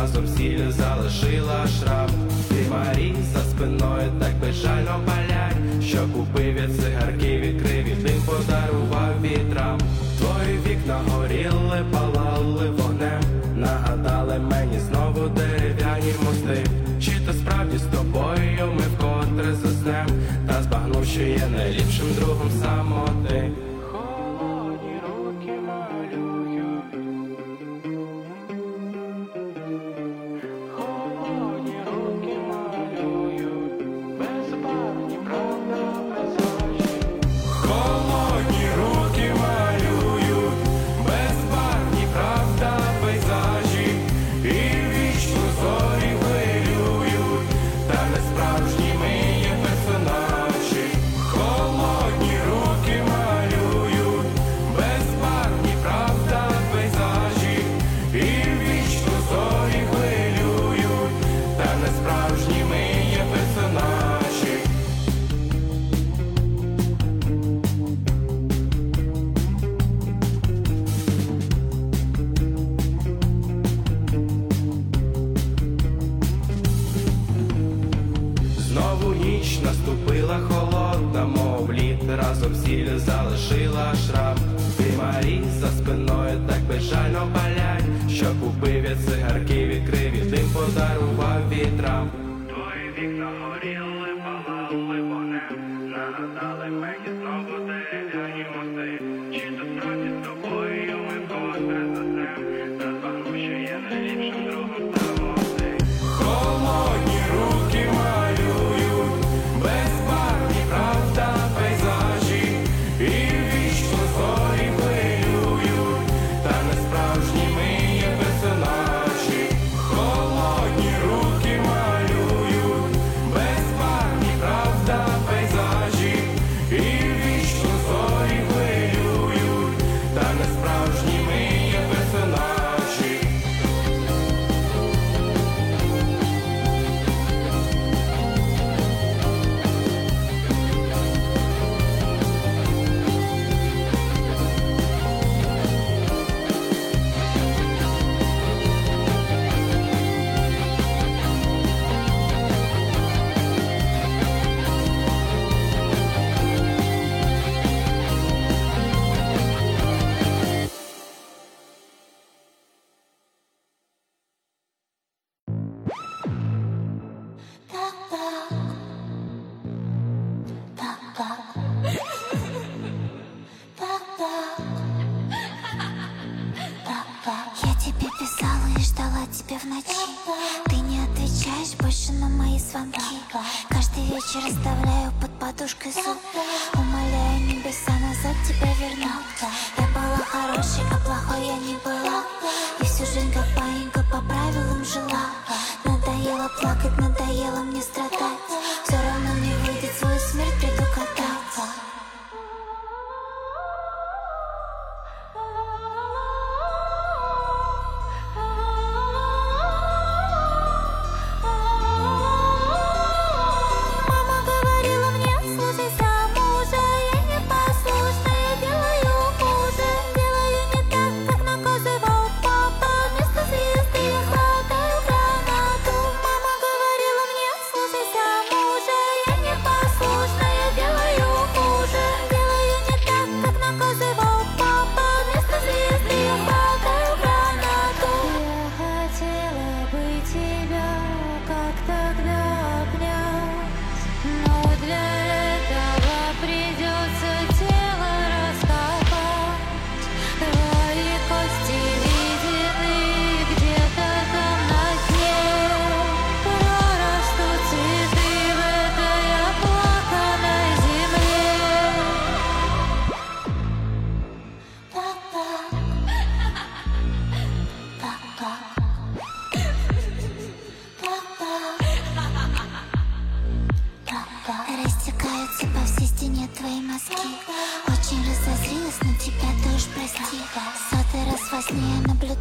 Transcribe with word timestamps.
разом 0.00 0.26
сіль 0.36 0.70
залишила 0.70 1.66
шрам 1.66 2.10
Ти 2.48 2.54
Марі 2.70 3.14
за 3.32 3.40
спиною 3.40 4.12
так 4.20 4.32
безжально 4.40 5.00
палять, 5.06 5.84
що 5.84 5.98
купив 5.98 6.54
від 6.54 6.76
цигарки, 6.76 7.38
відкрив 7.38 7.86
і 7.86 8.02
тим 8.02 8.22
подарував 8.26 9.22
вітрам. 9.22 9.78
Твої 10.18 10.58
вікна 10.66 11.00
горіли, 11.08 11.84
палали 11.92 12.70
вогнем, 12.70 13.22
нагадали 13.56 14.38
мені 14.38 14.78
знову 14.78 15.28
дерев'яні 15.28 16.12
мости. 16.24 16.64
Чи 17.00 17.12
то 17.26 17.32
справді 17.32 17.78
з 17.78 17.96
тобою 17.96 18.72
ми 18.74 18.82
вкотре 18.96 19.54
заснем, 19.54 20.06
та 20.46 20.62
збагнув, 20.62 21.04
що 21.04 21.22
є 21.22 21.48
найліпшим 21.56 22.06
другом 22.18 22.50
самотним 22.62 23.17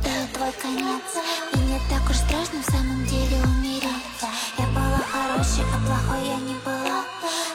это 0.01 0.33
твой 0.33 0.51
конец. 0.61 1.03
И 1.53 1.57
не 1.57 1.79
так 1.89 2.09
уж 2.09 2.15
страшно 2.15 2.61
в 2.61 2.71
самом 2.71 3.05
деле 3.05 3.37
умереть. 3.43 4.21
Я 4.57 4.65
была 4.67 4.99
хорошей, 5.11 5.63
а 5.73 5.77
плохой 5.85 6.27
я 6.27 6.37
не 6.37 6.55
была. 6.65 7.03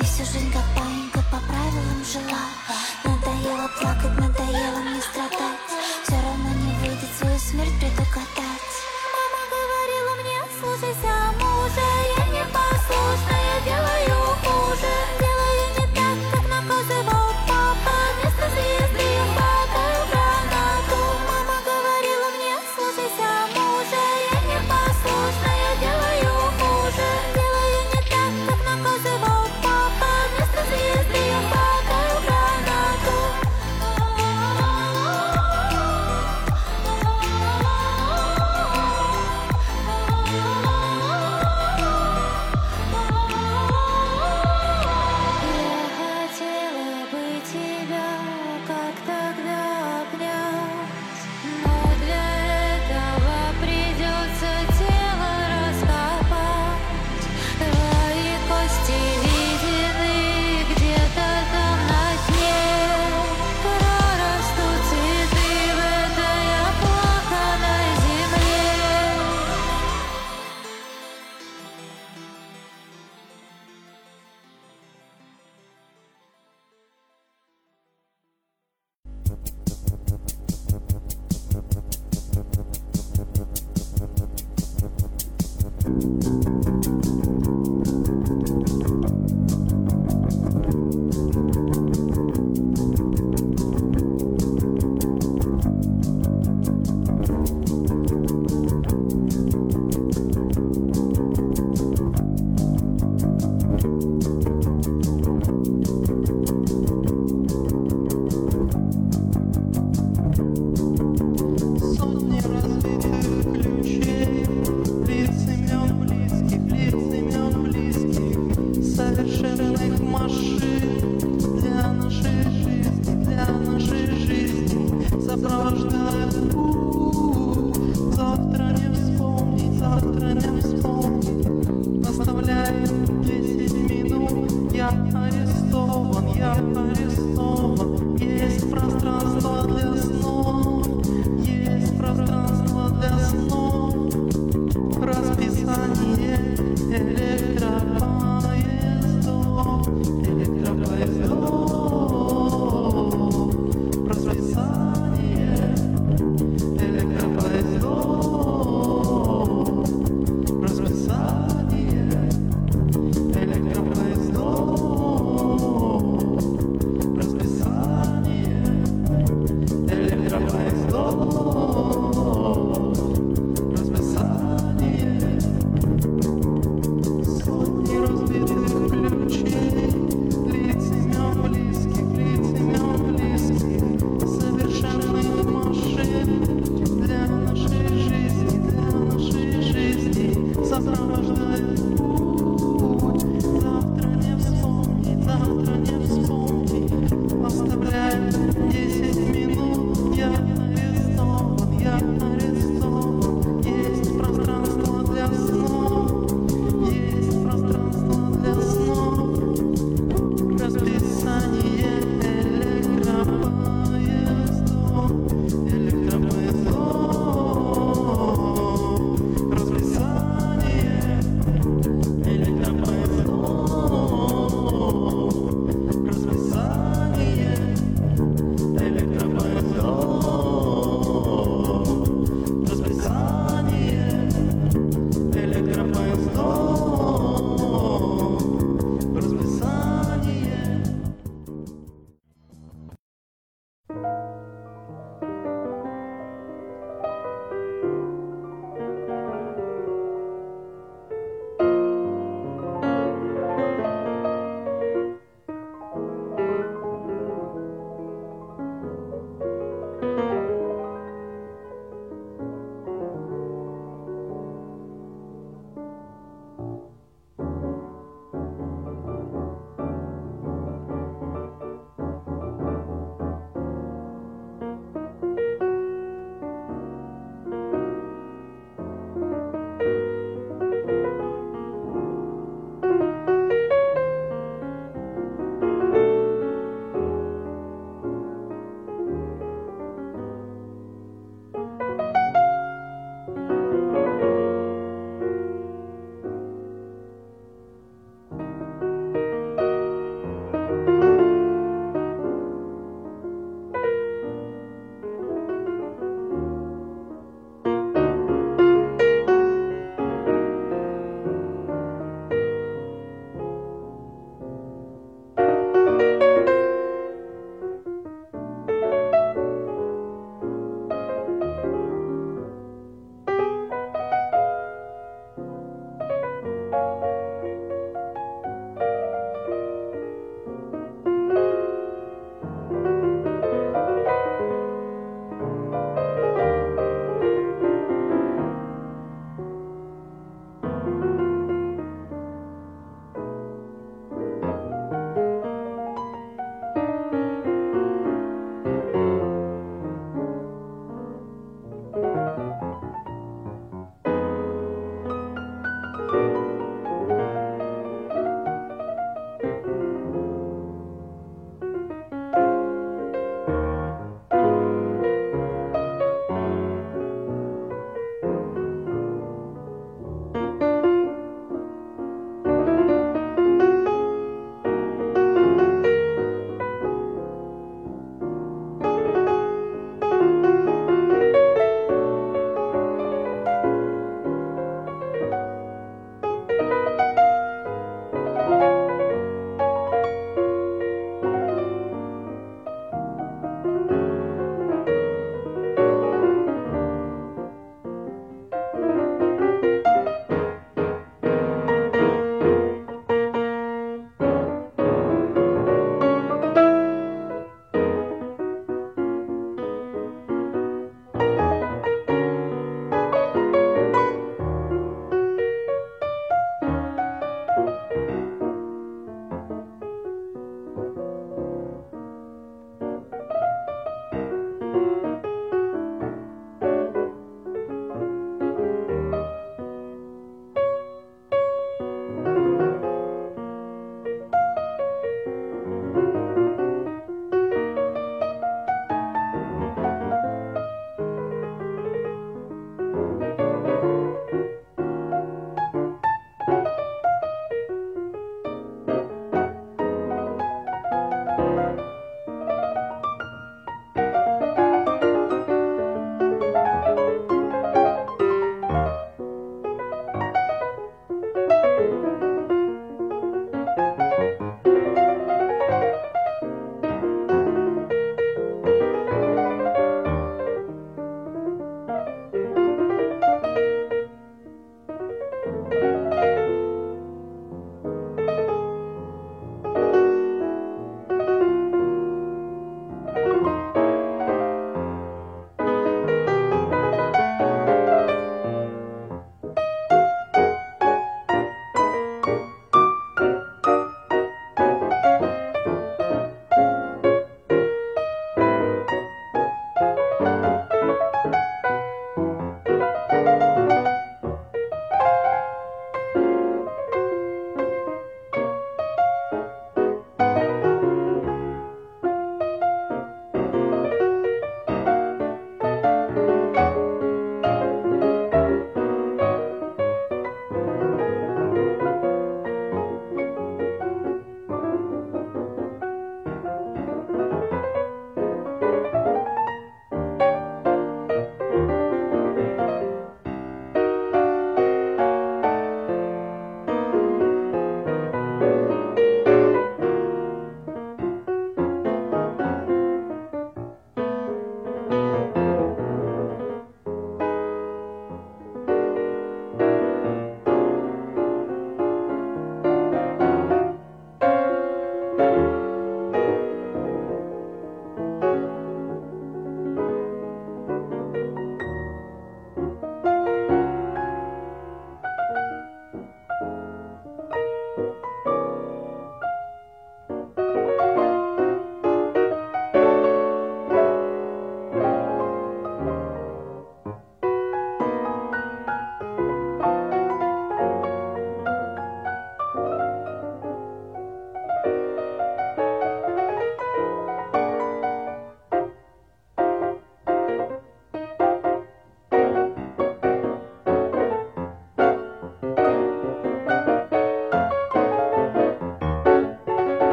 И 0.00 0.04
всю 0.04 0.24
жизнь 0.24 0.52
как 0.52 0.64
паинька 0.76 1.20
по 1.30 1.38
правилам 1.46 2.04
жила. 2.04 2.44
Надоело 3.04 3.68
плакать, 3.80 4.18
надоело 4.18 4.78
мне 4.80 5.00
страдать 5.00 5.15